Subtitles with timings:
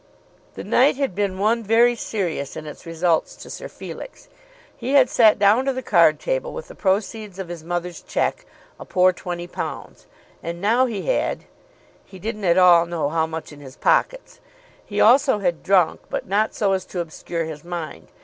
[0.55, 4.29] The night had been one very serious in its results to Sir Felix.
[4.75, 8.43] He had sat down to the card table with the proceeds of his mother's cheque,
[8.79, 10.05] a poor £20,
[10.41, 11.43] and now he had,
[12.03, 14.39] he didn't at all know how much in his pockets.
[14.83, 18.07] He also had drunk, but not so as to obscure his mind.